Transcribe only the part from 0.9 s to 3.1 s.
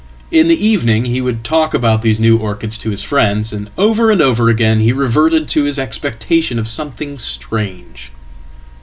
he would talk about these neworchids to his